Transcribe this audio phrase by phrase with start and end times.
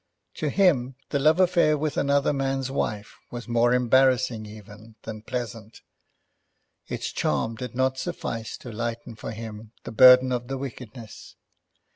[0.37, 5.81] To him the love affair with another man's wife was more embarrassing even than pleasant.
[6.87, 11.35] Its charm did not suffice to lighten for him the burden of the wickedness.